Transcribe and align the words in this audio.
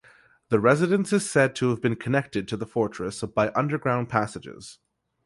The 0.49 0.59
residence 0.59 1.13
is 1.13 1.29
said 1.29 1.53
to 1.57 1.69
have 1.69 1.79
been 1.79 1.95
connected 1.95 2.47
to 2.47 2.57
the 2.57 2.65
fortress 2.65 3.21
by 3.21 3.51
underground 3.55 4.09
passages. 4.09 4.79